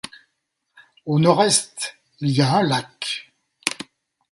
[1.05, 3.31] Au nord est, il y a un lac.